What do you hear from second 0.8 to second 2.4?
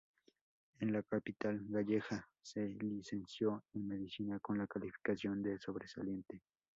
la capital gallega